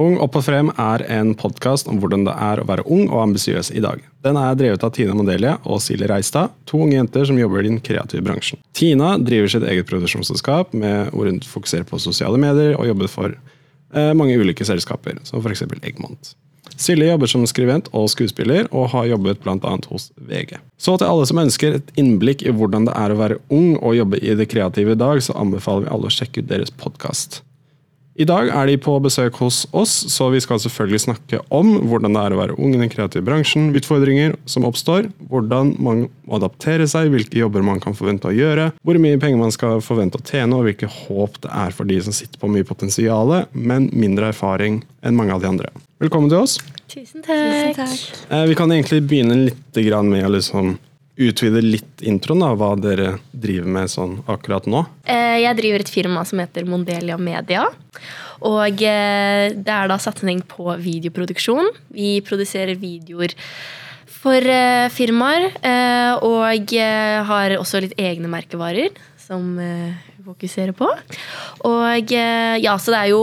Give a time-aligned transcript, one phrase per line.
[0.00, 3.20] Ung opp og frem er en podkast om hvordan det er å være ung og
[3.26, 4.00] ambisiøs i dag.
[4.24, 7.68] Den er drevet av Tina Modelia og Silje Reistad, to unge jenter som jobber i
[7.68, 8.62] den kreative bransjen.
[8.72, 14.14] Tina driver sitt eget produksjonsselskap hvor hun fokuserer på sosiale medier og jobber for eh,
[14.16, 15.66] mange ulike selskaper, som f.eks.
[15.82, 16.32] Eggmont.
[16.80, 19.74] Silje jobber som skrivent og skuespiller, og har jobbet bl.a.
[19.92, 20.56] hos VG.
[20.80, 23.98] Så til alle som ønsker et innblikk i hvordan det er å være ung og
[23.98, 27.42] jobbe i det kreative i dag, så anbefaler vi alle å sjekke ut deres podkast.
[28.20, 32.12] I dag er de på besøk hos oss, så vi skal selvfølgelig snakke om hvordan
[32.12, 36.36] det er å være ung i den kreative bransjen, utfordringer som oppstår, hvordan man må
[36.36, 40.20] adaptere seg, hvilke jobber man kan forvente å gjøre, hvor mye penger man skal forvente
[40.20, 43.88] å tjene, og hvilke håp det er for de som sitter på mye potensial, men
[43.96, 45.72] mindre erfaring enn mange av de andre.
[46.04, 46.58] Velkommen til oss.
[46.92, 47.40] Tusen takk.
[47.40, 48.22] Tusen takk.
[48.28, 50.74] Eh, vi kan egentlig begynne litt med å liksom
[51.20, 54.84] utvide litt introen, av hva dere driver med sånn akkurat nå?
[55.04, 57.66] Eh, jeg driver et firma som heter Mondelia Media.
[58.46, 61.68] Og eh, det er da satsing på videoproduksjon.
[61.92, 63.36] Vi produserer videoer
[64.20, 65.50] for eh, firmaer.
[66.24, 66.74] Og
[67.28, 70.88] har også litt egne merkevarer som vi fokuserer på.
[71.68, 73.22] Og ja, så det er jo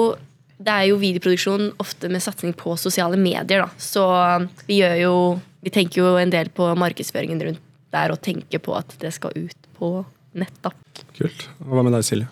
[0.58, 3.62] det er jo videoproduksjon ofte med satsing på sosiale medier.
[3.62, 3.68] Da.
[3.78, 4.06] Så
[4.70, 5.14] vi gjør jo
[5.68, 7.67] Vi tenker jo en del på markedsføringen rundt
[7.98, 9.92] det er å tenke på at det skal ut på
[10.38, 10.58] nett.
[10.62, 10.74] da.
[11.18, 11.48] Kult.
[11.66, 12.30] Hva med deg, Silje?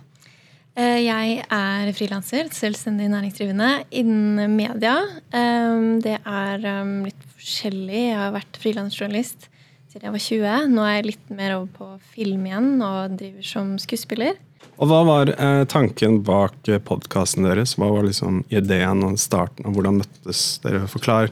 [0.76, 4.98] Eh, jeg er frilanser, selvstendig næringsdrivende innen media.
[5.32, 8.02] Eh, det er eh, litt forskjellig.
[8.12, 9.48] Jeg har vært frilansjournalist
[9.94, 10.74] siden jeg var 20.
[10.76, 14.36] Nå er jeg litt mer over på film igjen og driver som skuespiller.
[14.76, 15.30] Og Hva var
[15.72, 17.78] tanken bak podkasten deres?
[17.80, 19.64] Hva var liksom ideen og starten?
[19.64, 20.82] og Hvordan møttes dere?
[20.92, 21.32] Forklar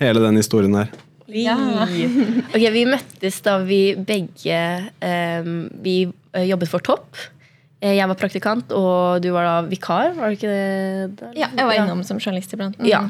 [0.00, 0.88] hele den historien der.
[1.28, 1.56] Ja.
[2.54, 4.60] ok, Vi møttes da vi begge
[5.44, 5.98] um, Vi
[6.32, 7.18] eh, jobbet for Topp.
[7.78, 10.14] Eh, jeg var praktikant, og du var da vikar.
[10.16, 11.10] var det ikke det?
[11.20, 11.28] Da?
[11.38, 12.78] Ja, jeg var innom som journalist iblant.
[12.80, 12.88] Mm.
[12.90, 13.04] Ja.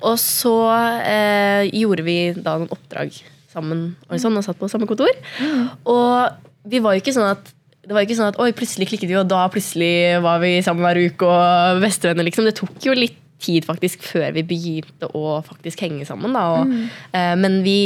[0.00, 0.54] Og så
[1.02, 3.12] eh, gjorde vi da noen oppdrag
[3.52, 5.12] sammen og, sånn, og satt på samme kontor.
[5.42, 5.68] Mm.
[5.92, 7.52] Og vi var jo ikke sånn at
[7.86, 10.82] det var ikke sånn at oi, plutselig klikket vi, og da plutselig var vi sammen
[10.82, 12.26] hver uke og bestevenner.
[12.26, 12.48] liksom.
[12.48, 16.36] Det tok jo litt tid faktisk før vi begynte å faktisk henge sammen.
[16.36, 16.84] Da, og, mm.
[17.18, 17.78] eh, men vi,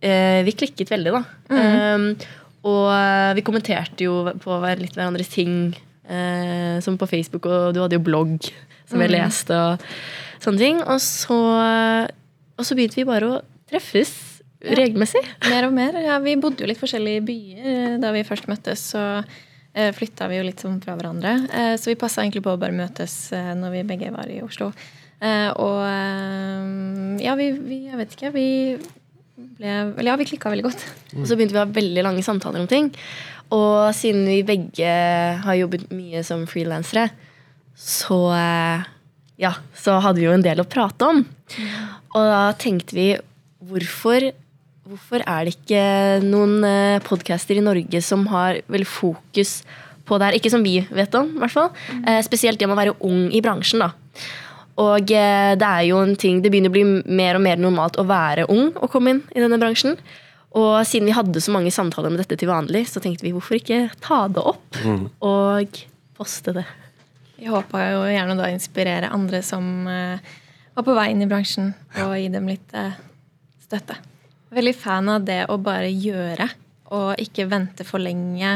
[0.00, 1.22] eh, vi, klikket veldig, da.
[1.50, 1.60] Mm.
[1.62, 2.08] Um,
[2.66, 2.88] og
[3.38, 5.68] vi kommenterte jo på litt hverandres ting,
[6.82, 8.48] som på Facebook, og du hadde jo blogg
[8.90, 9.14] som jeg mm.
[9.14, 10.80] leste, og sånne ting.
[10.82, 11.38] Og så,
[12.58, 13.38] og så begynte vi bare å
[13.70, 14.16] treffes
[14.64, 14.74] ja.
[14.80, 15.22] regelmessig.
[15.46, 16.00] Mer og mer.
[16.02, 18.82] Ja, vi bodde jo litt forskjellige byer da vi først møttes.
[18.96, 19.36] så Eh,
[19.96, 21.34] flytta vi jo litt sånn fra hverandre.
[21.52, 24.40] Eh, så vi passa egentlig på å bare møtes eh, når vi begge var i
[24.44, 24.70] Oslo.
[25.16, 25.78] Og
[27.24, 28.30] ja, vi, vi Jeg vet ikke.
[28.34, 28.48] Vi
[29.56, 30.82] ble Ja, vi klikka veldig godt.
[31.14, 31.22] Mm.
[31.22, 32.90] Og så begynte vi å ha veldig lange samtaler om ting.
[33.56, 34.90] Og siden vi begge
[35.40, 37.06] har jobbet mye som frilansere,
[37.80, 38.20] så
[39.40, 41.24] ja, så hadde vi jo en del å prate om.
[42.12, 43.08] Og da tenkte vi
[43.64, 44.28] hvorfor
[44.86, 45.82] Hvorfor er det ikke
[46.22, 49.64] noen eh, podcaster i Norge som har vel fokus
[50.06, 50.36] på det her?
[50.38, 51.72] Ikke som vi vet om, i hvert fall.
[51.90, 52.04] Mm.
[52.12, 53.82] Eh, spesielt det med å være ung i bransjen.
[53.82, 53.88] da.
[54.84, 56.86] Og eh, det er jo en ting, det begynner å bli
[57.18, 59.98] mer og mer normalt å være ung og komme inn i denne bransjen.
[60.54, 63.58] Og siden vi hadde så mange samtaler med dette til vanlig, så tenkte vi hvorfor
[63.58, 65.06] ikke ta det opp mm.
[65.26, 66.68] og poste det.
[67.40, 71.74] Vi håpa jo gjerne da inspirere andre som var på vei inn i bransjen,
[72.06, 72.76] og gi dem litt
[73.66, 73.98] støtte.
[74.56, 76.46] Veldig fan av det å bare gjøre,
[76.96, 78.54] og ikke vente for lenge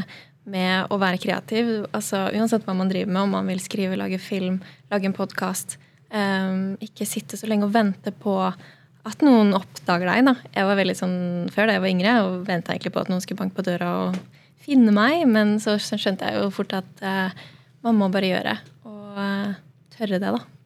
[0.48, 1.68] med å være kreativ.
[1.92, 5.76] Altså, uansett hva man driver med, om man vil skrive, lage film, lage en podkast.
[6.08, 10.24] Um, ehm, ikke sitte så lenge og vente på at noen oppdager deg.
[10.30, 10.34] Da.
[10.56, 11.18] Jeg var veldig sånn
[11.52, 13.90] før da jeg var yngre og venta egentlig på at noen skulle banke på døra
[14.06, 14.16] og
[14.64, 17.44] finne meg, men så skjønte jeg jo fort at uh,
[17.84, 18.56] man må bare gjøre.
[18.88, 19.52] Og uh,
[19.98, 20.59] tørre det, da.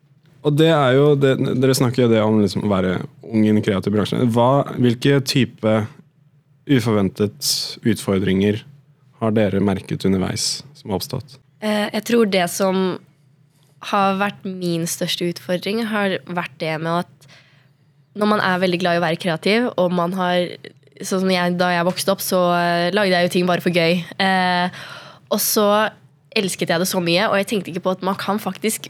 [0.45, 2.99] Og det er jo, det, Dere snakker jo det om liksom å være
[3.31, 4.21] ung i en kreativ bransje.
[4.29, 5.75] Hvilke type
[6.69, 7.49] uforventet
[7.85, 8.61] utfordringer
[9.21, 11.39] har dere merket underveis som har oppstått?
[11.65, 12.85] Eh, jeg tror det som
[13.91, 17.29] har vært min største utfordring, har vært det med at
[18.15, 20.55] når man er veldig glad i å være kreativ, og man har
[21.03, 23.75] Sånn som jeg, Da jeg vokste opp, så uh, lagde jeg jo ting bare for
[23.75, 23.97] gøy.
[24.15, 24.71] Uh,
[25.35, 25.65] og så
[26.39, 28.87] elsket jeg det så mye, og jeg tenkte ikke på at man kan faktisk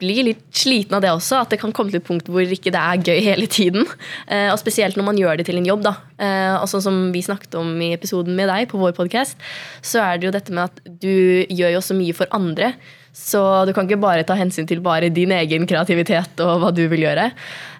[0.00, 1.42] blir litt sliten av det også.
[1.42, 3.86] At det kan komme til et punkt hvor ikke det er gøy hele tiden.
[4.28, 5.86] Eh, og spesielt når man gjør det til en jobb.
[5.86, 5.96] da.
[6.18, 9.40] Eh, og sånn som vi snakket om i episoden med deg på vår podkast,
[9.84, 12.74] så er det jo dette med at du gjør jo så mye for andre.
[13.16, 16.84] Så du kan ikke bare ta hensyn til bare din egen kreativitet og hva du
[16.92, 17.30] vil gjøre.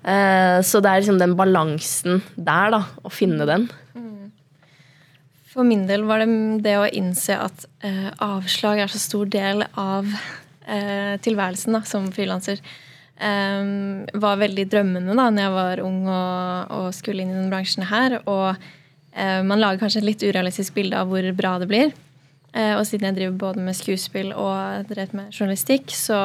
[0.00, 2.86] Eh, så det er liksom den balansen der, da.
[3.04, 3.68] Å finne den.
[5.56, 6.28] For min del var det
[6.66, 10.04] det å innse at eh, avslag er så stor del av
[10.66, 12.62] tilværelsen da, som frilanser.
[13.16, 17.52] Um, var veldig drømmende da når jeg var ung og, og skulle inn i denne
[17.52, 18.18] bransjen her.
[18.28, 21.94] Og uh, man lager kanskje et litt urealistisk bilde av hvor bra det blir.
[22.52, 26.18] Uh, og siden jeg driver både med skuespill og drevet med journalistikk, så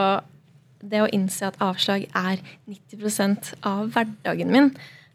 [0.81, 4.71] det å innse at avslag er 90% av hverdagen min,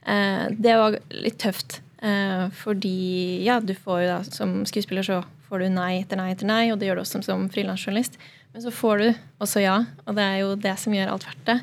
[0.07, 1.83] uh, det var litt tøft.
[2.07, 6.29] Eh, fordi ja, du får jo da som skuespiller så får du nei etter nei
[6.35, 8.19] etter nei, og det gjør du også som, som frilansjournalist.
[8.57, 9.09] Men så får du
[9.45, 9.75] også ja,
[10.09, 11.57] og det er jo det som gjør alt verdt det.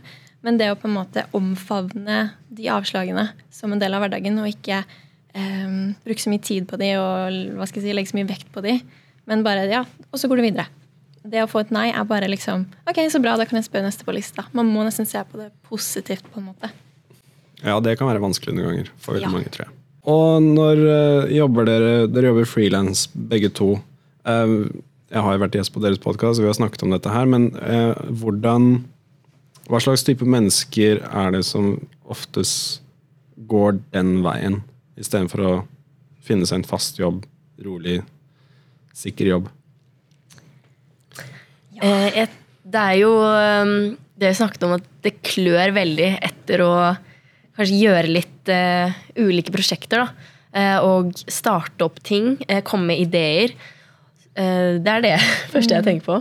[0.46, 2.18] Men det å på en måte omfavne
[2.54, 4.84] de avslagene som en del av hverdagen, og ikke
[5.34, 5.74] eh,
[6.06, 8.52] bruke så mye tid på de og hva skal jeg si, legge så mye vekt
[8.54, 8.76] på de,
[9.26, 9.82] men bare ja,
[10.12, 10.68] og så går du videre.
[11.26, 13.88] Det å få et nei er bare liksom Ok, så bra, da kan jeg spørre
[13.88, 14.46] neste på lista.
[14.54, 16.70] Man må nesten se på det positivt, på en måte.
[17.64, 19.34] Ja, det kan være vanskelig noen ganger for veldig Ja.
[19.34, 19.78] mange, tror jeg.
[20.14, 23.80] Og når uh, jobber dere Dere jobber frilans begge to.
[24.30, 24.60] Eh,
[25.14, 27.52] jeg har jo vært gjest på deres podkast, vi har snakket om dette her, men
[27.62, 28.84] eh, hvordan
[29.70, 31.78] Hva slags type mennesker er det som
[32.12, 32.82] oftest
[33.48, 34.58] går den veien,
[35.00, 35.52] istedenfor å
[36.24, 37.22] finne seg en fast jobb,
[37.64, 38.02] rolig,
[38.92, 39.48] sikker jobb?
[41.80, 42.28] Eh,
[42.74, 46.74] det er jo um, Det vi snakket om at det klør veldig etter å
[47.54, 50.04] kanskje gjøre litt eh, ulike prosjekter.
[50.04, 50.30] da.
[50.54, 53.54] Eh, og starte opp ting, eh, komme med ideer.
[54.40, 55.18] Eh, det er det
[55.54, 56.20] første jeg tenker på.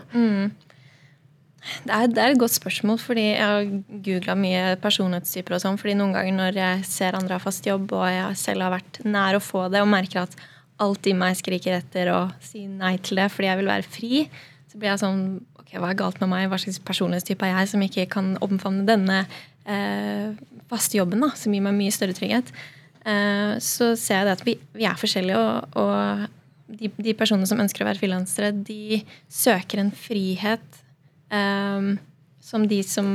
[1.87, 3.69] Det er, det er et godt spørsmål, fordi jeg har
[4.03, 5.55] googla mye personlighetstyper.
[5.57, 8.67] og sånn, fordi Noen ganger når jeg ser andre ha fast jobb, og jeg selv
[8.67, 10.35] har vært nær å få det, og merker at
[10.83, 14.25] alt i meg skriker etter å si nei til det fordi jeg vil være fri,
[14.73, 15.25] så blir jeg sånn
[15.61, 16.49] ok, Hva er galt med meg?
[16.51, 19.23] Hva slags personlighetstype er jeg som ikke kan omfavne denne
[19.69, 20.33] eh,
[20.73, 22.51] faste jobben, da, som gir meg mye større trygghet?
[23.07, 26.42] Eh, så ser jeg det at vi, vi er forskjellige, og, og
[26.79, 29.03] de, de personene som ønsker å være frilansere, de
[29.33, 30.81] søker en frihet
[31.33, 31.95] um,
[32.43, 33.09] som de som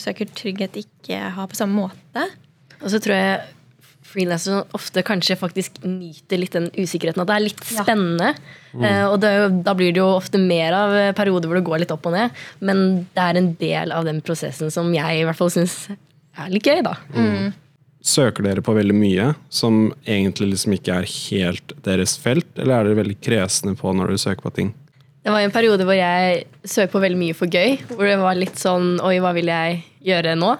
[0.00, 2.26] søker trygghet, ikke har på samme måte.
[2.78, 3.54] Og så tror jeg
[4.08, 7.20] frilansere ofte kanskje faktisk nyter litt den usikkerheten.
[7.20, 7.82] At det er litt Ja.
[7.84, 8.30] spennende.
[8.78, 9.32] Eh, og det,
[9.66, 12.14] da blir det jo ofte mer av eh, perioder hvor det går litt opp og
[12.16, 12.30] ned.
[12.64, 16.48] Men det er en del av den prosessen som jeg i hvert fall syns er
[16.54, 16.94] litt gøy, da.
[18.04, 22.88] Søker dere på veldig mye som egentlig liksom ikke er helt deres felt, eller er
[22.88, 24.70] dere veldig kresne på når dere søker på ting?
[25.24, 27.74] Det var en periode hvor jeg søkte på veldig mye for gøy.
[27.90, 30.54] Hvor det var litt sånn Oi, hva vil jeg gjøre nå?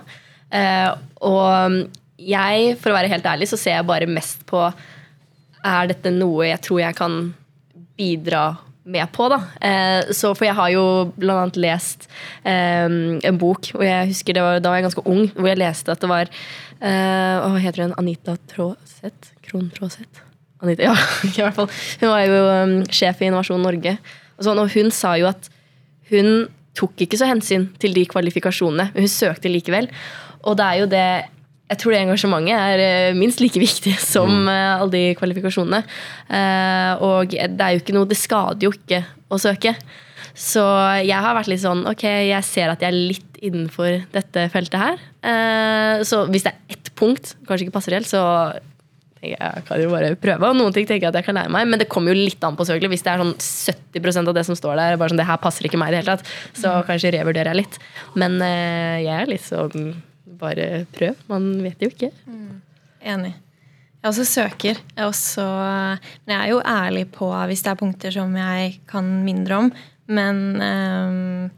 [0.52, 0.90] Eh,
[1.24, 1.78] og
[2.18, 6.50] jeg, for å være helt ærlig, så ser jeg bare mest på Er dette noe
[6.50, 7.20] jeg tror jeg kan
[7.98, 8.42] bidra
[8.88, 9.38] med på, da.
[9.60, 10.84] Eh, så for jeg har jo
[11.18, 12.06] blant annet lest
[12.42, 15.60] eh, en bok, og jeg husker det var, da var jeg ganske ung, hvor jeg
[15.60, 16.32] leste at det var
[16.80, 17.94] eh, Hva heter hun?
[18.00, 19.32] Anita Tråseth?
[19.48, 20.24] Tråseth?
[20.62, 20.94] Anita, ja,
[21.28, 21.70] i hvert fall.
[22.00, 23.96] Hun var jo um, sjef i Innovasjon Norge.
[24.38, 25.50] Og, sånn, og hun sa jo at
[26.12, 26.48] hun
[26.78, 29.90] tok ikke så hensyn til de kvalifikasjonene, men hun søkte likevel.
[30.46, 31.08] Og det er jo det
[31.68, 35.82] Jeg tror det engasjementet er eh, minst like viktig som eh, alle de kvalifikasjonene.
[37.04, 39.74] Og det er jo ikke noe Det skader jo ikke å søke.
[40.38, 40.62] Så
[41.02, 44.78] jeg har vært litt sånn Ok, jeg ser at jeg er litt innenfor dette feltet
[44.78, 45.02] her.
[45.22, 48.22] Eh, så hvis det er ett punkt kanskje ikke passer helt, så
[49.22, 50.50] jeg kan jo bare prøve.
[50.50, 52.42] Og noen ting tenker jeg at jeg kan lære meg, men det kommer jo litt
[52.46, 52.92] an på selvfølgelig.
[52.94, 53.34] Hvis det er sånn
[53.98, 56.02] 70% av det som står der, bare sånn, det her passer ikke meg i det
[56.02, 57.80] hele tatt, så kanskje revurderer jeg litt.
[58.18, 59.92] Men eh, jeg er litt sånn
[60.38, 61.18] bare prøv.
[61.30, 62.12] Man vet jo ikke.
[63.02, 63.34] Enig.
[63.98, 64.78] Jeg også søker.
[64.94, 65.44] Jeg, også,
[66.22, 69.72] men jeg er jo ærlig på hvis det er punkter som jeg kan mindre om.
[70.08, 71.50] Men eh,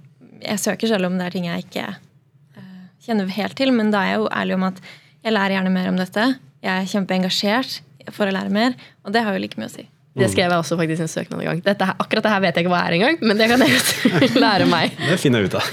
[0.50, 3.72] jeg søker selv om det er ting jeg ikke eh, kjenner helt til.
[3.76, 4.82] Men da er jeg jo ærlig om at
[5.20, 6.26] jeg lærer gjerne mer om dette.
[6.64, 7.80] Jeg er kjempeengasjert
[8.10, 9.86] for å lære mer, og det har jo like mye å si.
[10.20, 11.60] Det skrev jeg også faktisk i en søknad en gang.
[11.64, 14.66] Dette, akkurat det her vet jeg ikke hva er engang, men det kan jeg lære
[14.68, 14.96] meg.
[14.98, 15.68] Det finner jeg ut av.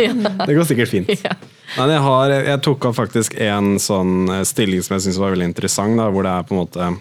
[0.45, 1.09] Det går sikkert fint.
[1.25, 1.33] Ja.
[1.73, 5.33] Nei, jeg, har, jeg tok opp faktisk en sånn eh, stilling som jeg syns var
[5.33, 5.97] veldig interessant.
[5.99, 6.91] Da, hvor det er på en måte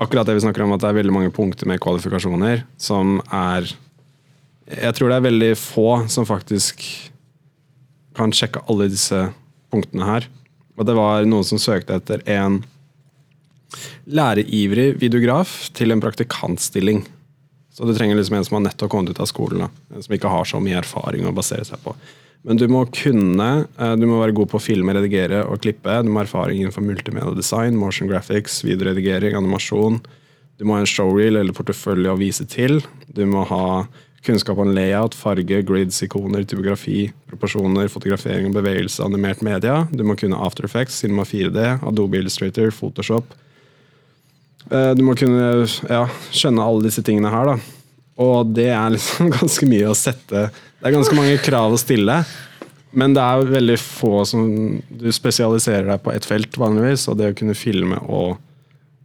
[0.00, 3.66] Akkurat det vi snakker om, at det er veldig mange punkter med kvalifikasjoner som er
[4.70, 6.84] Jeg tror det er veldig få som faktisk
[8.16, 9.18] kan sjekke alle disse
[9.72, 10.28] punktene her.
[10.78, 12.60] Og det var noen som søkte etter en
[14.10, 17.04] læreivrig videograf til en praktikantstilling.
[17.70, 19.68] Så du trenger liksom en som har nettopp kommet ut av skolen.
[19.94, 21.94] En som ikke har så mye erfaring å basere seg på.
[22.46, 26.02] Men du må kunne, eh, du må være god på å filme, redigere og klippe.
[26.02, 30.00] Du må ha erfaring innenfor multimediedesign, motion graphics, videoredigering, animasjon.
[30.58, 32.80] Du må ha en showreel eller portefølje å vise til.
[33.12, 33.86] Du må ha
[34.26, 39.86] kunnskap om layout, farge, grids, ikoner, typografi, proporsjoner, fotografering og bevegelse, animert media.
[39.92, 43.32] Du må kunne After Effects, Cinema 4D, Adobe Illustrator, Photoshop.
[44.70, 47.56] Eh, Du må kunne ja, skjønne alle disse tingene her, da.
[48.20, 52.20] Og det er liksom ganske mye å sette Det er ganske mange krav å stille.
[52.92, 54.44] Men det er veldig få som
[54.90, 58.36] Du spesialiserer deg på ett felt vanligvis, og det å kunne filme og,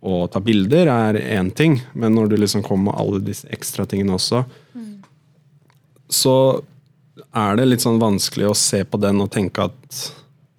[0.05, 3.85] og ta bilder er én ting, men når du liksom kommer med alle disse ekstra
[3.89, 4.43] tingene også,
[6.11, 6.35] så
[7.35, 10.01] er det litt sånn vanskelig å se på den og tenke at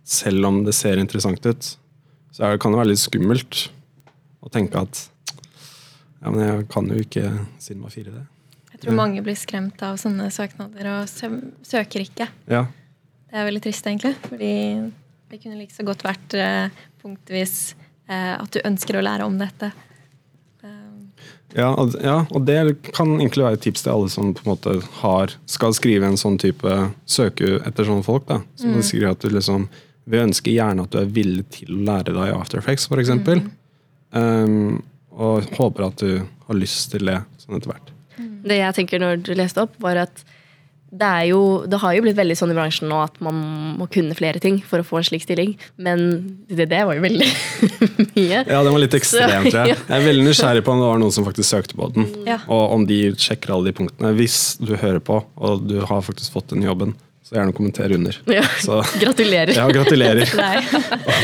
[0.07, 1.69] selv om det ser interessant ut,
[2.31, 3.67] så det, kan det være litt skummelt
[4.45, 5.03] å tenke at
[6.23, 7.29] ja, men jeg kan jo ikke
[7.63, 8.23] Cinema 4D.
[8.77, 11.31] Jeg tror mange blir skremt av sånne søknader og sø
[11.65, 12.27] søker ikke.
[12.51, 12.67] Ja,
[13.31, 14.15] Det er veldig trist, egentlig.
[14.27, 14.53] Fordi
[15.31, 16.69] det kunne like så godt vært eh,
[17.03, 17.75] punktvis
[18.09, 19.73] eh, at du ønsker å lære om dette.
[21.55, 24.57] Ja, og- ja, og det kan egentlig være et tips til alle som på en
[24.57, 28.27] måte har, skal skrive en sånn type søke etter sånne folk.
[28.27, 28.41] da.
[28.57, 28.83] Som Mm.
[28.83, 29.69] skriver at du liksom,
[30.09, 33.09] Vi ønsker gjerne at du er villig til å lære deg After Effects, f.eks.
[33.11, 33.51] Mm.
[34.13, 34.83] Um,
[35.19, 37.91] og håper at du har lyst til det sånn etter hvert.
[38.47, 40.23] Det jeg tenker når du leste opp, var at
[40.91, 43.39] det, er jo, det har jo blitt veldig sånn i bransjen nå at man
[43.81, 45.57] må kunne flere ting for å få en slik stilling.
[45.83, 46.05] Men
[46.47, 47.31] det, det var jo veldig
[48.17, 48.45] mye.
[48.47, 49.75] Ja, den var litt ekstrem, tror jeg.
[49.75, 49.81] Ja.
[49.81, 52.07] Jeg er veldig nysgjerrig på om det var noen som faktisk søkte på den.
[52.29, 52.39] Ja.
[52.47, 54.15] Og om de sjekker alle de punktene.
[54.17, 56.95] Hvis du hører på, og du har faktisk fått den jobben,
[57.27, 58.21] så gjerne kommenter under.
[58.31, 58.45] Ja.
[58.63, 59.57] Så Gratulerer.
[59.59, 60.31] ja, gratulerer.
[60.39, 60.63] nei.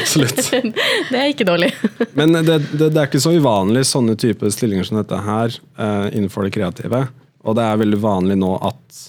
[0.00, 0.42] Absolutt.
[0.50, 1.70] Det er ikke dårlig.
[2.18, 6.08] Men det, det, det er ikke så uvanlig sånne type stillinger som dette her uh,
[6.10, 7.04] innenfor det kreative.
[7.46, 9.02] Og det er veldig vanlig nå at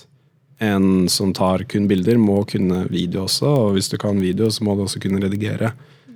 [0.62, 3.48] en som tar kun bilder, må kunne video også.
[3.48, 5.74] Og hvis du kan video, så må du også kunne redigere.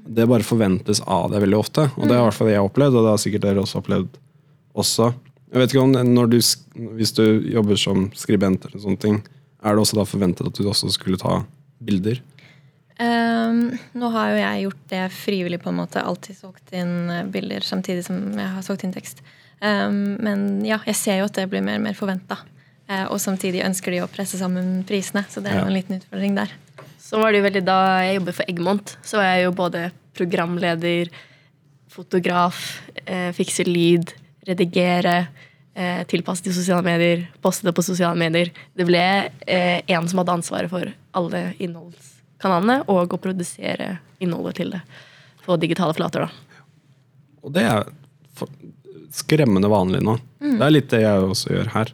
[0.07, 1.87] Det bare forventes av deg veldig ofte.
[1.97, 4.21] Og det har i hvert fall jeg opplevd, og det har sikkert dere også opplevd
[4.77, 5.11] også.
[5.47, 6.39] Jeg vet ikke om du,
[6.99, 9.21] Hvis du jobber som skribent, eller sånne ting,
[9.63, 11.41] er det også da forventet at du også skulle ta
[11.83, 12.21] bilder?
[12.97, 16.01] Um, nå har jo jeg gjort det frivillig, på en måte.
[16.01, 19.21] Alltid solgt inn eh, bilder samtidig som jeg har solgt inn tekst.
[19.61, 22.39] Um, men ja, jeg ser jo at det blir mer og mer forventa.
[22.87, 25.67] Og samtidig ønsker de å presse sammen prisene, så det er jo Ja.
[25.67, 26.51] en liten utfordring der.
[26.99, 29.91] Så var det jo veldig Da jeg jobbet for Egmont, så var jeg jo både
[30.15, 31.09] programleder,
[31.89, 34.13] fotograf, eh, fikse lyd,
[34.47, 35.27] redigere,
[35.75, 38.51] eh, tilpasse til sosiale medier, poste det på sosiale medier.
[38.75, 44.71] Det ble eh, en som hadde ansvaret for alle innholdskanalene, og å produsere innholdet til
[44.71, 44.81] det
[45.45, 46.27] på digitale flater.
[46.27, 46.29] da.
[47.43, 47.85] Og det er
[49.11, 50.17] skremmende vanlig nå.
[50.39, 51.93] Det er litt det jeg også gjør her.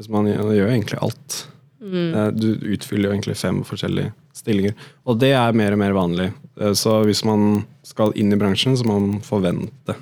[0.00, 1.34] Hvis man gjør gjør egentlig alt.
[1.80, 2.36] Mm.
[2.36, 4.72] Du utfyller jo egentlig fem forskjellige stillinger.
[5.04, 6.30] Og det er mer og mer vanlig.
[6.60, 9.96] Eh, Så hvis man skal inn i bransjen, så må man forvente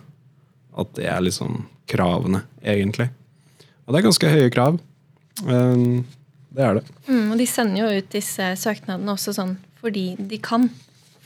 [0.78, 3.08] at det er liksom kravene, egentlig.
[3.86, 4.78] Og det er ganske høye krav.
[5.42, 6.04] Eh,
[6.54, 6.84] Det er det.
[7.08, 10.70] Mm, og de sender jo ut disse søknadene også sånn fordi de kan.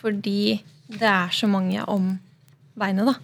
[0.00, 2.19] Fordi det er så mange om
[2.76, 3.14] veiene, da.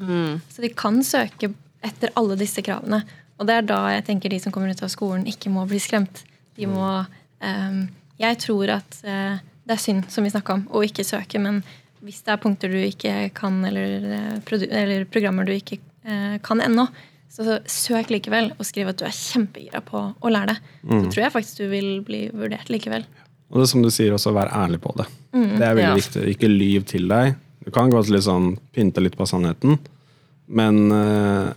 [0.48, 1.50] Så de kan søke
[1.84, 3.02] etter alle disse kravene.
[3.38, 5.80] Og det er da jeg tenker de som kommer ut av skolen, ikke må bli
[5.82, 6.24] skremt.
[6.58, 7.82] De må um,
[8.18, 11.60] Jeg tror at uh, det er synd, som vi snakka om, å ikke søke, men
[12.02, 15.78] hvis det er punkter du ikke kan, eller, eh, eller programmer du ikke
[16.08, 16.86] uh, kan ennå,
[17.28, 20.58] så søk likevel, og skriv at du er kjempegira på å lære det.
[20.88, 23.04] Så tror jeg faktisk du vil bli vurdert likevel.
[23.52, 25.06] Og det er som du sier, også vær ærlig på det.
[25.34, 25.94] det er veldig Ja.
[26.00, 26.24] viktig.
[26.32, 27.36] Ikke lyv til deg.
[27.64, 29.78] Du kan godt liksom pynte litt på sannheten,
[30.48, 31.52] men eh,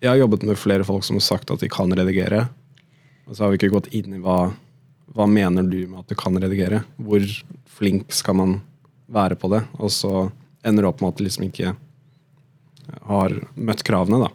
[0.00, 2.46] jeg har jobbet med flere folk som har sagt at de kan redigere.
[3.26, 4.52] Og så har vi ikke gått inn i hva,
[5.14, 6.84] hva mener du med at du kan redigere.
[7.02, 7.24] Hvor
[7.78, 8.54] flink skal man
[9.12, 9.64] være på det?
[9.78, 10.28] Og så
[10.66, 11.74] ender det opp med at du liksom ikke
[13.08, 14.30] har møtt kravene, da.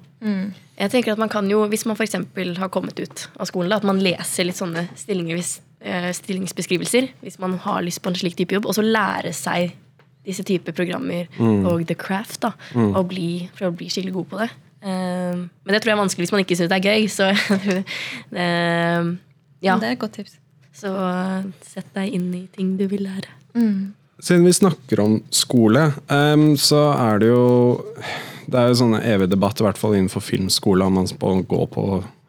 [0.80, 3.78] Jeg tenker at man kan jo, Hvis man eksempel har kommet ut av skolen, da,
[3.82, 8.56] at man leser litt sånne eh, stillingsbeskrivelser hvis man har lyst på en slik type
[8.56, 9.74] jobb, og så lære seg
[10.24, 11.28] disse typer programmer
[11.68, 12.42] og the craft.
[12.42, 14.50] da, Og bli, for å bli skikkelig god på det.
[14.84, 17.06] Eh, men det tror jeg er vanskelig hvis man ikke syns det er gøy.
[17.12, 17.30] Så,
[18.34, 18.48] det,
[19.68, 20.38] ja, Det er et godt tips.
[20.76, 20.92] så
[21.64, 23.30] sett deg inn i ting du vil lære.
[24.24, 27.46] Siden vi snakker om skole, em, så er det jo
[28.48, 31.64] Det er jo sånne evig debatt, i hvert fall innenfor filmskole, om man skal gå
[31.72, 31.86] på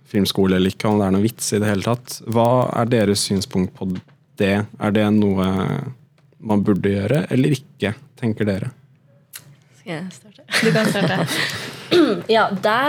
[0.08, 2.20] filmskole eller ikke, om det er noen vits i det hele tatt.
[2.30, 3.88] Hva er deres synspunkt på
[4.38, 4.61] det?
[4.78, 5.49] Er det noe
[6.38, 8.70] man burde gjøre, eller ikke, tenker dere?
[9.80, 10.46] Skal jeg starte?
[10.62, 11.18] Du kan starte.
[12.36, 12.46] Ja,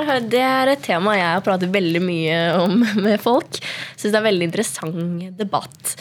[0.08, 3.60] har- Det er et tema jeg har pratet veldig mye om med folk.
[3.96, 5.96] Syns det er en veldig interessant debatt.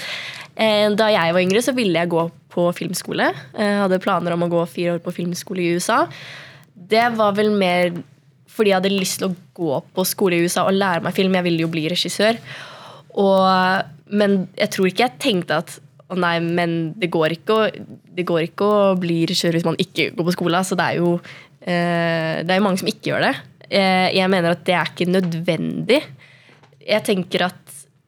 [0.56, 3.32] Eh, Da jeg var yngre, så ville jeg gå på filmskole.
[3.58, 6.04] Jeg hadde planer om å gå fire år på filmskole i USA.
[6.74, 7.90] Det var vel mer
[8.54, 11.34] fordi jeg hadde lyst til å gå på skole i USA og lære meg film.
[11.34, 12.38] Jeg ville jo bli regissør.
[13.18, 15.74] Og, men jeg tror ikke jeg tenkte at
[16.12, 17.58] å nei, men det går å,
[18.14, 20.60] det går ikke å bli regissør hvis man ikke går på skole.
[20.68, 23.34] Så det er jo eh, det er jo mange som ikke gjør det.
[23.70, 26.00] Eh, jeg mener at det er ikke nødvendig.
[26.84, 27.60] Jeg tenker at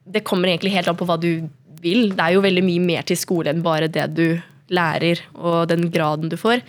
[0.07, 1.47] det kommer egentlig helt an på hva du
[1.81, 2.11] vil.
[2.13, 4.27] Det er jo veldig mye mer til skole enn bare det du
[4.73, 6.63] lærer og den graden du får.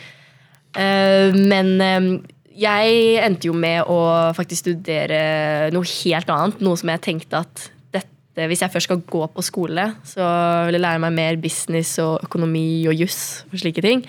[0.78, 2.10] Eh, men eh,
[2.58, 4.00] jeg endte jo med å
[4.36, 6.62] faktisk studere noe helt annet.
[6.64, 10.26] Noe som jeg tenkte at dette, hvis jeg først skal gå på skole, så
[10.66, 14.06] vil jeg lære meg mer business og økonomi og juss og slike ting.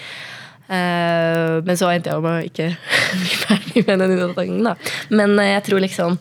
[0.69, 2.67] Eh, men så endte jeg med å ikke
[3.21, 4.75] bli ferdig med den utdanningen, da.
[5.09, 6.17] Men uh, jeg tror liksom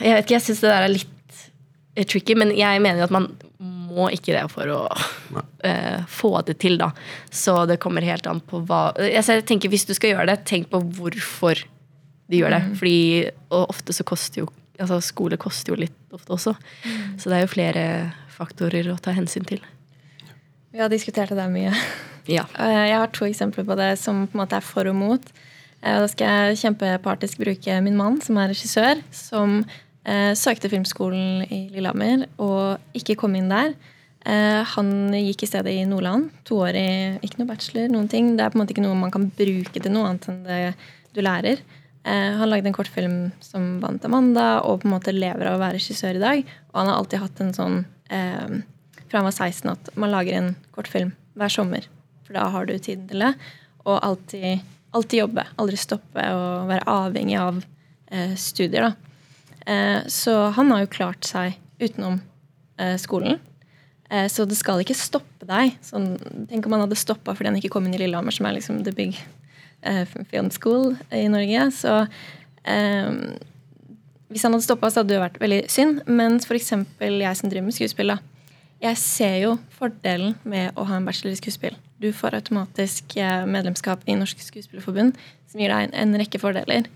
[0.00, 1.42] Jeg vet ikke, jeg syns det der er litt
[1.98, 3.28] eh, tricky, men jeg mener at man
[3.60, 6.90] må ikke det for å uh, få det til, da.
[7.28, 10.72] Så det kommer helt an på hva Jeg tenker Hvis du skal gjøre det, tenk
[10.72, 11.60] på hvorfor
[12.32, 12.62] de gjør det.
[12.64, 12.74] Mm.
[12.80, 12.98] Fordi,
[13.52, 16.54] og ofte så koster jo altså Skole koster jo litt ofte også.
[16.82, 17.18] Mm.
[17.20, 17.84] Så det er jo flere
[18.34, 19.60] faktorer å ta hensyn til.
[20.74, 21.70] Vi har diskutert det mye.
[22.26, 22.46] Ja.
[22.64, 25.26] Eh, jeg har to eksempler på det som på en måte er for og mot.
[25.84, 31.44] Eh, da skal jeg kjempepartisk bruke min mann, som er regissør, som eh, søkte Filmskolen
[31.44, 33.76] i Lillehammer og ikke kom inn der.
[34.24, 36.32] Eh, han gikk i stedet i Nordland.
[36.48, 38.34] Toårig, ikke noe bachelor, noen ting.
[38.34, 40.60] Det er på en måte ikke noe man kan bruke til noe annet enn det
[41.14, 41.62] du lærer.
[42.08, 45.66] Eh, han lagde en kortfilm som vant Amanda, og på en måte lever av å
[45.68, 46.54] være regissør i dag.
[46.72, 47.82] Og han har alltid hatt en sånn
[49.14, 51.86] fra han var 16 at man lager en kortfilm hver sommer
[52.24, 53.32] for da har du tiden til det.
[53.84, 54.64] Og alltid,
[54.96, 55.46] alltid jobbe.
[55.60, 57.60] Aldri stoppe og være avhengig av
[58.08, 58.94] eh, studier.
[59.66, 62.20] Eh, så han har jo klart seg utenom
[62.80, 63.40] eh, skolen.
[64.10, 65.76] Eh, så det skal ikke stoppe deg.
[65.84, 66.14] Sånn,
[66.50, 68.84] tenk om han hadde stoppa fordi han ikke kom inn i Lillehammer, som er liksom
[68.86, 69.18] the big
[69.82, 71.68] eh, film school i Norge.
[71.76, 71.98] Så
[72.64, 73.10] eh,
[74.32, 76.06] hvis han hadde stoppa, så hadde det vært veldig synd.
[76.08, 76.72] Men f.eks.
[76.72, 78.22] jeg som driver med skuespill, da.
[78.84, 81.76] Jeg ser jo fordelen med å ha en bachelor i skuespill.
[82.02, 85.14] Du får automatisk eh, medlemskap i Norsk Skuespillerforbund,
[85.48, 86.90] som gir deg en, en rekke fordeler.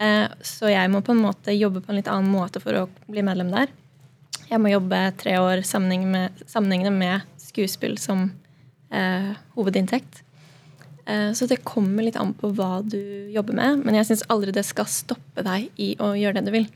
[0.00, 2.86] Eh, så jeg må på en måte jobbe på en litt annen måte for å
[3.12, 3.72] bli medlem der.
[4.48, 8.30] Jeg må jobbe tre år sammenhengende med skuespill som
[8.88, 10.22] eh, hovedinntekt.
[11.04, 13.02] Eh, så det kommer litt an på hva du
[13.34, 13.82] jobber med.
[13.84, 16.70] Men jeg syns aldri det skal stoppe deg i å gjøre det du vil.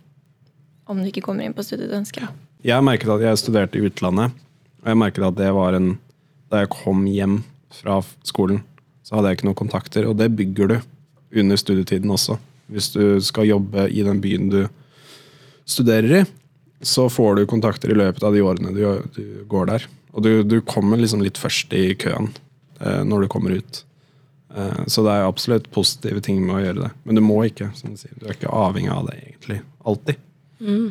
[0.88, 2.28] Om du ikke kommer inn på studiet du ønsker.
[2.66, 4.36] Jeg merket at jeg studerte i utlandet.
[4.82, 5.96] Og jeg merket at det var en
[6.48, 7.42] Da jeg kom hjem
[7.74, 8.62] fra skolen,
[9.04, 10.06] så hadde jeg ikke noen kontakter.
[10.08, 10.76] Og det bygger du
[11.42, 12.38] under studietiden også.
[12.72, 14.62] Hvis du skal jobbe i den byen du
[15.68, 16.22] studerer i,
[16.80, 18.80] så får du kontakter i løpet av de årene du,
[19.12, 19.84] du går der.
[20.16, 22.30] Og du, du, kommer liksom litt først i køen
[22.80, 23.82] eh, når du kommer ut.
[24.54, 26.90] Eh, så det er absolutt positive ting med å gjøre det.
[27.04, 27.70] Men du må ikke.
[27.76, 28.14] som Du sier.
[28.16, 29.60] Du er ikke avhengig av det egentlig.
[29.84, 30.24] Alltid.
[30.64, 30.88] Mm.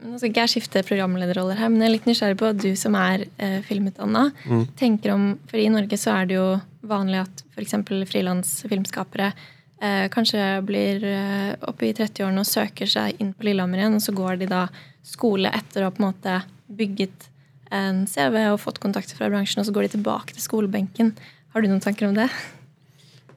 [0.00, 2.94] Nå skal ikke jeg skifte programlederroller her, men jeg er litt nysgjerrig på du som
[2.96, 4.62] er eh, filmutdanna, mm.
[4.80, 6.46] tenker om For i Norge så er det jo
[6.88, 7.76] vanlig at f.eks.
[8.08, 13.98] frilansfilmskapere eh, kanskje blir eh, oppe i 30-årene og søker seg inn på Lillehammer igjen,
[14.00, 14.64] og så går de da
[15.06, 16.40] skole etter å på en måte
[16.80, 17.28] bygget
[17.70, 21.12] en CV og fått kontakter fra bransjen, og så går de tilbake til skolebenken.
[21.52, 22.30] Har du noen tanker om det?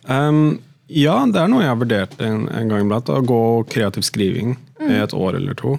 [0.08, 3.10] Um, ja, det er noe jeg har vurdert en, en gang iblant.
[3.10, 4.90] Å gå kreativ skriving mm.
[4.90, 5.78] i et år eller to.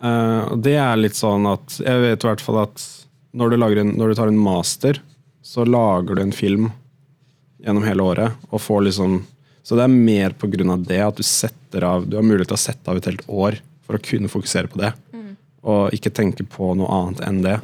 [0.00, 2.84] Uh, det er litt sånn at Jeg vet i hvert fall at
[3.36, 4.96] når du, en, når du, tar en master,
[5.44, 6.70] så lager du en film
[7.60, 8.38] gjennom hele året.
[8.50, 9.20] og får liksom
[9.62, 12.50] Så det er mer på grunn av det at du setter av Du har mulighet
[12.50, 14.92] til å sette av et helt år for å kunne fokusere på det.
[15.12, 15.36] Mm.
[15.62, 17.58] Og ikke tenke på noe annet enn det.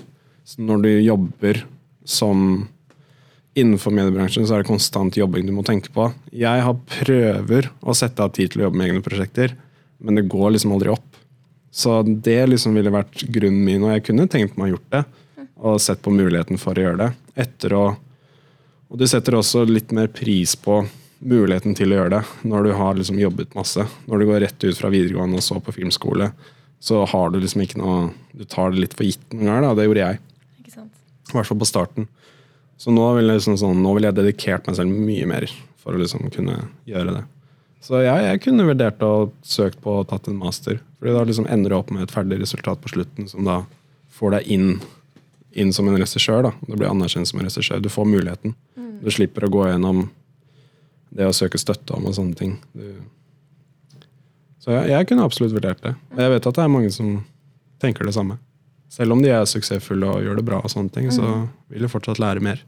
[0.46, 1.64] Så når du jobber
[2.06, 2.66] som
[3.56, 6.10] Innenfor mediebransjen så er det konstant jobbing du må tenke på.
[6.28, 9.54] Jeg har prøver å sette av tid til å jobbe med egne prosjekter,
[9.96, 11.05] men det går liksom aldri opp.
[11.76, 15.02] Så det liksom ville vært grunnen min, og jeg kunne tenkt meg å gjort det.
[15.56, 17.08] Og sett på muligheten for å gjøre det.
[17.44, 17.84] Etter å,
[18.88, 20.80] og du setter også litt mer pris på
[21.20, 23.84] muligheten til å gjøre det når du har liksom jobbet masse.
[24.08, 26.30] Når du går rett ut fra videregående og så på filmskole,
[26.80, 29.62] så har du liksom ikke noe Du tar det litt for gitt noen ganger.
[29.64, 30.18] da, Det gjorde jeg.
[30.76, 32.08] I hvert fall på starten.
[32.76, 35.48] Så nå vil jeg, liksom sånn, nå jeg dedikert meg selv mye mer
[35.80, 36.58] for å liksom kunne
[36.88, 37.24] gjøre det.
[37.86, 40.80] Så ja, jeg kunne vurdert å søkt på og tatt en master.
[40.98, 43.60] Fordi da liksom ender du opp med et ferdig resultat på slutten som da
[44.16, 44.70] får deg inn,
[45.54, 46.50] inn som en regissør.
[46.66, 47.82] Du blir anerkjent som en regissør.
[47.84, 48.56] Du får muligheten.
[48.74, 48.96] Mm.
[49.04, 50.08] Du slipper å gå gjennom
[51.14, 52.56] det å søke støtte om og sånne ting.
[52.74, 52.90] Du...
[54.64, 55.94] Så ja, jeg kunne absolutt vurdert det.
[56.18, 57.20] Jeg vet at det er mange som
[57.82, 58.40] tenker det samme.
[58.90, 61.46] Selv om de er suksessfulle og gjør det bra, og sånne ting, så mm.
[61.70, 62.66] vil de fortsatt lære mer.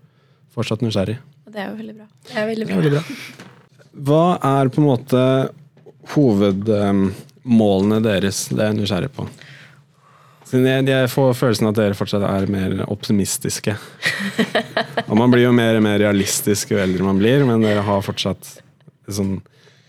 [0.54, 1.18] Fortsatt nysgjerrig.
[1.48, 2.10] Og det er jo veldig bra.
[2.28, 2.74] Det er veldig bra.
[2.74, 3.46] Det er veldig bra.
[3.98, 5.22] Hva er på en måte
[6.14, 8.46] hovedmålene deres?
[8.52, 9.26] Det er jeg nysgjerrig på.
[10.48, 13.74] Jeg, får følelsen at dere fortsatt er mer optimistiske.
[15.04, 18.06] Og man blir jo mer og mer realistisk jo eldre man blir, men dere har
[18.06, 18.54] fortsatt
[19.08, 19.36] et sånn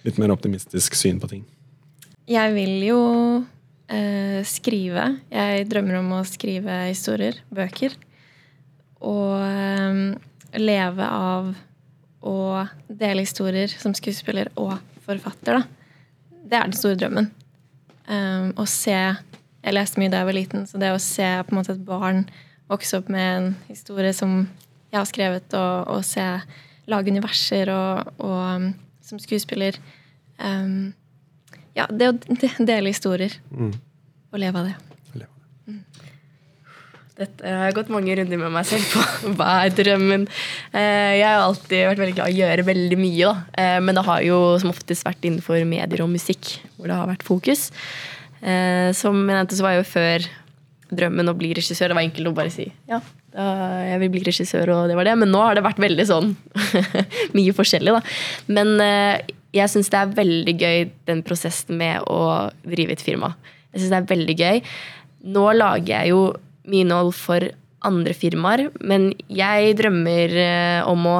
[0.03, 1.45] litt mer optimistisk syn på ting.
[2.29, 2.99] Jeg vil jo
[3.87, 5.05] eh, skrive.
[5.31, 7.95] Jeg drømmer om å skrive historier, bøker.
[8.99, 10.03] Og eh,
[10.59, 11.53] leve av
[12.21, 15.63] å dele historier som skuespiller og forfatter, da.
[16.49, 17.29] Det er den store drømmen.
[18.09, 18.95] Um, å se
[19.59, 21.83] Jeg leste mye da jeg var liten, så det å se på en måte et
[21.85, 22.23] barn
[22.71, 24.47] vokse opp med en historie som
[24.89, 26.23] jeg har skrevet, og, og se
[26.89, 28.69] lage universer og, og um,
[29.05, 29.75] som skuespiller
[30.39, 30.93] um,
[31.75, 32.15] Ja, det å
[32.65, 33.73] dele historier Mm.
[34.31, 34.88] og leve av det.
[37.19, 39.01] Dette har jeg gått mange runder med meg selv på.
[39.37, 40.21] Hva er drømmen?
[40.71, 43.59] Eh, Jeg har alltid vært veldig glad i å gjøre veldig mye, da.
[43.59, 47.09] Eh, men det har jo som oftest vært innenfor medier og musikk hvor det har
[47.11, 47.65] vært fokus.
[48.39, 50.29] Eh, Som jeg nevnte, så var jo før
[50.95, 51.91] drømmen å bli regissør.
[51.91, 52.97] Det var enkelt å bare si ja,
[53.35, 55.17] jeg vil bli regissør, og det var det.
[55.19, 56.31] Men nå har det vært veldig sånn
[57.37, 58.01] mye forskjellig, da.
[58.49, 58.71] Men
[59.53, 63.35] jeg syns det er veldig gøy den prosessen med å drive et firma.
[63.69, 64.63] Jeg synes det er veldig gøy.
[65.35, 66.23] Nå lager jeg jo
[66.69, 67.49] mye for
[67.87, 71.17] andre firmaer, men jeg drømmer eh, om å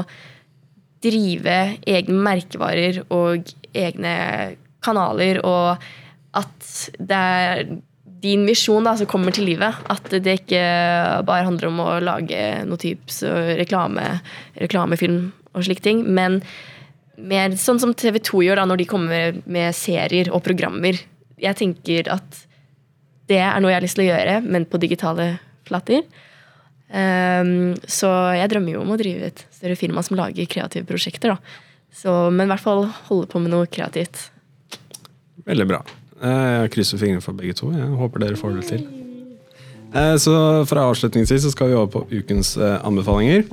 [1.04, 4.16] drive egne merkevarer og egne
[4.84, 5.80] kanaler, og
[6.40, 7.64] at det er
[8.20, 9.80] din visjon da, som kommer til livet.
[9.92, 10.64] At det ikke
[11.28, 13.22] bare handler om å lage noe types
[13.60, 14.20] reklame,
[14.60, 16.42] reklamefilm og slike ting, men
[17.20, 21.00] mer sånn som TV 2 gjør da, når de kommer med serier og programmer.
[21.40, 22.44] Jeg tenker at
[23.30, 25.32] det er noe jeg har lyst til å gjøre, men på digitale
[25.70, 26.04] flater.
[26.89, 31.36] Um, så jeg drømmer jo om å drive et større firma som lager kreative prosjekter.
[31.94, 34.28] Så, men i hvert fall holde på med noe kreativt.
[35.50, 35.84] Veldig bra.
[36.22, 37.72] Eh, Jeg krysser fingrene for begge to.
[37.74, 38.84] Jeg håper dere får det til.
[39.94, 40.34] Eh, Så
[40.70, 43.48] fra avslutningsvis så skal vi over på ukens eh, anbefalinger.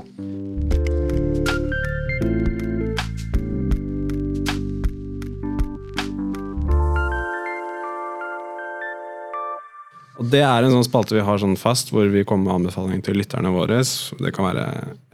[10.26, 13.20] Det er en sånn spalte vi har sånn fast, hvor vi kommer med anbefalinger til
[13.20, 13.82] lytterne våre.
[13.82, 14.64] Det kan være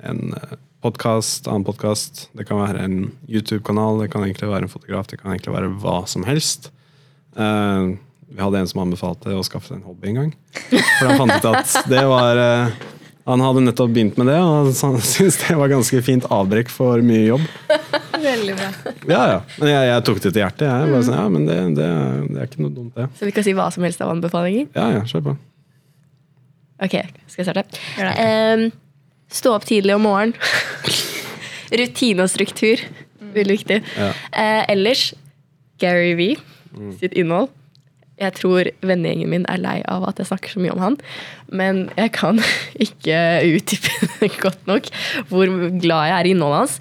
[0.09, 0.23] en
[0.83, 2.97] podkast, annen podkast, det kan være en
[3.31, 6.73] YouTube-kanal, det kan egentlig være en fotograf, det kan egentlig være hva som helst.
[7.37, 7.95] Uh,
[8.33, 10.33] vi hadde en som anbefalte å skaffe seg en hobby en gang.
[10.71, 12.77] For han fant ut at det var eh,
[13.29, 17.03] Han hadde nettopp begynt med det, og han syntes det var ganske fint avbrekk for
[17.07, 17.47] mye jobb.
[18.23, 18.69] Veldig bra.
[19.09, 19.39] Ja, ja.
[19.59, 20.67] Men jeg, jeg tok det til hjertet.
[20.69, 20.91] Jeg.
[20.93, 21.89] Bare sånn, ja, men det, det,
[22.29, 23.09] det er ikke noe dumt, det.
[23.19, 24.69] Så vi kan si hva som helst av anbefalinger.
[24.77, 25.35] Ja, ja, kjør på.
[26.83, 26.97] Ok,
[27.31, 27.83] skal jeg starte?
[28.19, 28.69] Ehm,
[29.31, 30.35] stå opp tidlig om morgenen.
[31.83, 32.83] Rutine og struktur.
[33.33, 33.79] Veldig viktig.
[33.97, 34.11] Ja.
[34.35, 35.13] Uh, ellers
[35.81, 36.33] Gary V
[37.01, 37.51] sitt innhold.
[38.23, 40.99] Jeg tror vennegjengen min er lei av at jeg snakker så mye om han.
[41.53, 42.41] Men jeg kan
[42.87, 43.17] ikke
[43.57, 44.93] utdype godt nok
[45.31, 45.51] hvor
[45.83, 46.79] glad jeg er i innholdet hans.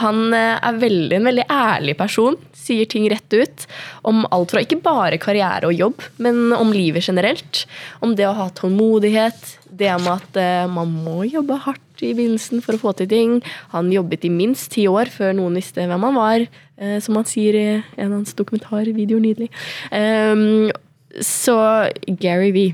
[0.00, 2.38] Han eh, er veldig, en veldig ærlig person.
[2.56, 3.66] Sier ting rett ut.
[4.08, 7.64] Om alt fra ikke bare karriere og jobb, men om livet generelt.
[8.04, 9.56] Om det å ha tålmodighet.
[9.72, 13.38] Det med at eh, man må jobbe hardt i begynnelsen for å få til ting.
[13.74, 16.46] Han jobbet i minst ti år før noen visste hvem han var.
[16.82, 19.48] Eh, som han sier i en av hans dokumentarvideoer nydelig.
[19.94, 20.72] Um,
[21.22, 21.56] så
[22.20, 22.64] Gary V.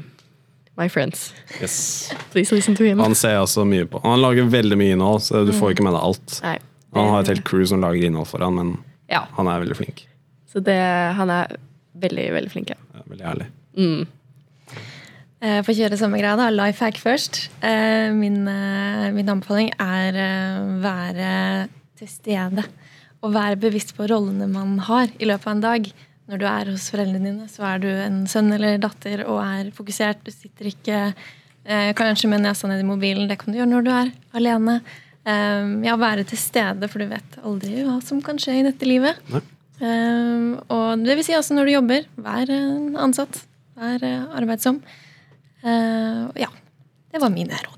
[0.79, 1.33] My friends.
[1.61, 2.13] Yes.
[2.31, 3.01] Please listen to him.
[3.03, 3.99] Han ser jeg også mye på.
[4.05, 6.37] Han lager veldig mye innhold, så du får ikke med deg alt.
[6.45, 6.53] Nei.
[6.95, 8.71] Han har et helt crew som lager innhold for han, men
[9.11, 9.25] Ja.
[9.35, 10.05] han er veldig flink.
[10.47, 10.79] Så det,
[11.19, 11.57] han er
[11.99, 12.71] veldig, veldig flink.
[12.71, 12.79] Ja.
[12.95, 13.49] Ja, Veldig ærlig.
[13.77, 14.07] Mm.
[15.41, 16.49] Eh, For å kjøre samme greia, da.
[16.55, 17.49] Life hack først.
[17.63, 20.13] Eh, Min, eh, min anbefaling er
[20.83, 21.69] være
[21.99, 22.65] til stede.
[23.25, 25.91] Og være bevisst på rollene man har i løpet av en dag.
[26.29, 29.71] Når du er hos foreldrene dine, så er du en sønn eller datter og er
[29.75, 30.21] fokusert.
[30.27, 33.29] Du sitter ikke eh, kanskje med nesa ned i mobilen.
[33.31, 34.81] Det kan du gjøre når du er alene.
[35.29, 38.89] Um, Ja, være til stede, for du vet aldri hva som kan skje i dette
[38.89, 39.19] livet.
[39.79, 42.09] Eh, og det vil si også når du jobber.
[42.29, 42.55] Vær
[43.09, 43.43] ansatt.
[43.79, 44.81] Vær eh, arbeidsom.
[45.65, 46.53] Uh, ja.
[47.09, 47.78] Det var mine råd.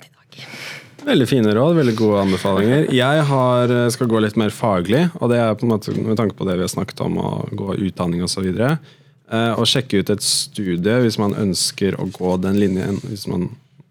[1.07, 2.91] Veldig fine råd, veldig gode anbefalinger.
[2.93, 6.17] Jeg har, eh, skal gå litt mer faglig, og det er på en måte med
[6.17, 8.47] tanke på det vi har snakket om, å gå utdanning osv.
[9.31, 13.49] Og sjekke ut et studie hvis man ønsker å gå den linjen, hvis man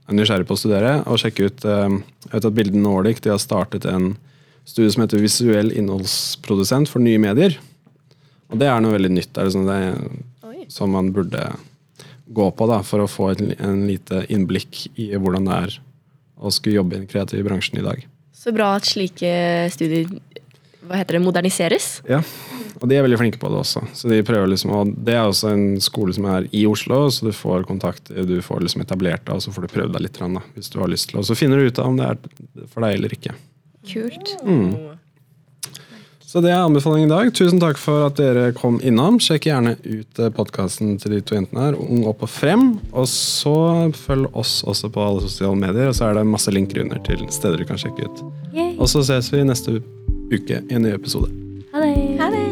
[0.10, 0.94] er nysgjerrig på å studere.
[1.08, 4.16] Og sjekke ut eh, Jeg vet at Bilden Nordic de har startet en
[4.68, 7.58] studie som heter Visuell innholdsprodusent for nye medier.
[8.50, 9.34] Og det er noe veldig nytt.
[9.34, 11.42] Det er sånn det er, som man burde
[12.30, 15.78] gå på da, for å få en, en lite innblikk i hvordan det er
[16.40, 18.06] å skulle jobbe i den kreative bransjen i dag.
[18.36, 19.30] Så bra at slike
[19.74, 20.08] studier
[20.90, 22.00] hva heter det, moderniseres.
[22.10, 22.24] Ja,
[22.80, 23.82] Og de er veldig flinke på det også.
[23.94, 27.28] Så de prøver liksom, og Det er også en skole som er i Oslo, så
[27.28, 30.18] du får kontakt, du får liksom etablert deg, og så får du prøvd deg litt,
[30.18, 32.66] da, hvis du har lyst til Og så finner du ut av om det er
[32.72, 33.36] for deg eller ikke.
[33.90, 34.34] Kult.
[36.30, 37.32] Så det er anbefalingen i dag.
[37.34, 39.18] Tusen takk for at dere kom innom.
[39.24, 42.68] Sjekk gjerne ut podkasten til de to jentene her, Ung opp og frem.
[42.94, 43.56] Og så
[43.98, 47.26] følg oss også på alle sosiale medier, og så er det masse linker under til
[47.34, 48.22] steder du kan sjekke ut.
[48.54, 48.76] Yay.
[48.78, 49.80] Og så ses vi neste
[50.30, 51.34] uke i en ny episode.
[51.74, 51.98] Ha det.
[52.22, 52.49] Ha